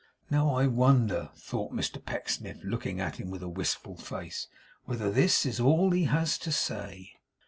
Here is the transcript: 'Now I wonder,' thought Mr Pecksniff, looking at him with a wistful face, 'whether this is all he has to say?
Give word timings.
'Now 0.31 0.55
I 0.55 0.65
wonder,' 0.65 1.29
thought 1.35 1.73
Mr 1.75 2.03
Pecksniff, 2.03 2.63
looking 2.63 2.99
at 2.99 3.17
him 3.19 3.29
with 3.29 3.43
a 3.43 3.47
wistful 3.47 3.97
face, 3.97 4.47
'whether 4.85 5.11
this 5.11 5.45
is 5.45 5.59
all 5.59 5.91
he 5.91 6.05
has 6.05 6.39
to 6.39 6.51
say? 6.51 7.13